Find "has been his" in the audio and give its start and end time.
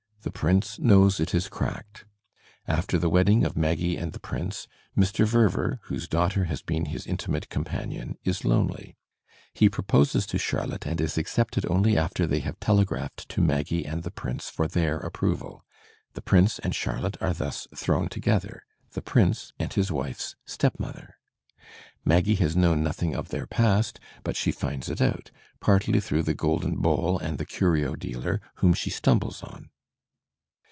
6.43-7.07